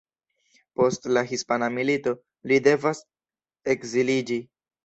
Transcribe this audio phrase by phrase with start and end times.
[0.79, 2.15] Post la hispana milito,
[2.53, 3.05] li devas
[3.75, 4.41] ekziliĝi.